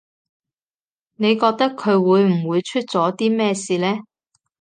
[1.17, 3.99] 你覺得佢會唔會出咗啲咩事呢